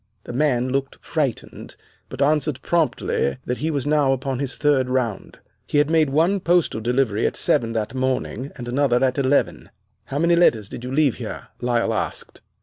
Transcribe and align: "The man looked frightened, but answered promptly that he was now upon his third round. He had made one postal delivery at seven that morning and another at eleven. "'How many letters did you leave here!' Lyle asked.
"The 0.23 0.33
man 0.33 0.69
looked 0.69 0.97
frightened, 1.05 1.75
but 2.09 2.23
answered 2.23 2.63
promptly 2.63 3.37
that 3.45 3.59
he 3.59 3.69
was 3.69 3.85
now 3.85 4.13
upon 4.13 4.39
his 4.39 4.57
third 4.57 4.89
round. 4.89 5.37
He 5.67 5.77
had 5.77 5.91
made 5.91 6.09
one 6.09 6.39
postal 6.39 6.81
delivery 6.81 7.27
at 7.27 7.35
seven 7.35 7.73
that 7.73 7.93
morning 7.93 8.51
and 8.55 8.67
another 8.67 9.03
at 9.05 9.19
eleven. 9.19 9.69
"'How 10.05 10.17
many 10.17 10.35
letters 10.35 10.69
did 10.69 10.83
you 10.83 10.91
leave 10.91 11.17
here!' 11.17 11.49
Lyle 11.61 11.93
asked. 11.93 12.41